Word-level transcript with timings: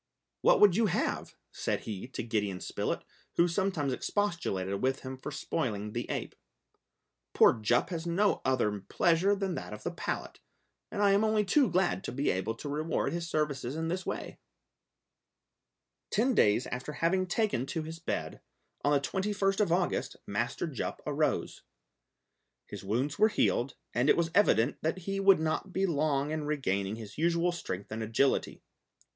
"What 0.41 0.59
would 0.59 0.75
you 0.75 0.87
have?" 0.87 1.35
said 1.51 1.81
he 1.81 2.07
to 2.07 2.23
Gideon 2.23 2.59
Spilett, 2.59 3.03
who 3.35 3.47
sometimes 3.47 3.93
expostulated 3.93 4.81
with 4.81 5.01
him 5.01 5.15
for 5.15 5.29
spoiling 5.31 5.93
the 5.93 6.09
ape. 6.09 6.33
"Poor 7.35 7.53
Jup 7.53 7.91
has 7.91 8.07
no 8.07 8.41
other 8.43 8.79
pleasure 8.79 9.35
than 9.35 9.53
that 9.53 9.73
of 9.73 9.83
the 9.83 9.91
palate, 9.91 10.39
and 10.89 11.03
I 11.03 11.11
am 11.11 11.23
only 11.23 11.45
too 11.45 11.69
glad 11.69 12.03
to 12.05 12.11
be 12.11 12.31
able 12.31 12.55
to 12.55 12.67
reward 12.67 13.13
his 13.13 13.29
services 13.29 13.75
in 13.75 13.89
this 13.89 14.03
way!" 14.03 14.39
[Illustration: 16.07 16.09
TOP 16.09 16.15
VISITING 16.15 16.23
THE 16.23 16.29
INVALID] 16.29 16.35
Ten 16.49 16.71
days 16.73 16.75
after 16.75 16.93
having 16.93 17.27
taken 17.27 17.65
to 17.67 17.83
his 17.83 17.99
bed, 17.99 18.41
on 18.83 18.93
the 18.93 18.99
21st 19.01 19.59
of 19.59 19.71
August, 19.71 20.15
Master 20.25 20.65
Jup 20.65 21.03
arose. 21.05 21.61
His 22.65 22.83
wounds 22.83 23.19
were 23.19 23.27
healed, 23.29 23.75
and 23.93 24.09
it 24.09 24.17
was 24.17 24.31
evident 24.33 24.77
that 24.81 24.97
he 25.05 25.19
would 25.19 25.39
not 25.39 25.71
be 25.71 25.85
long 25.85 26.31
in 26.31 26.45
regaining 26.47 26.95
his 26.95 27.19
usual 27.19 27.51
strength 27.51 27.91
and 27.91 28.01
agility. 28.01 28.63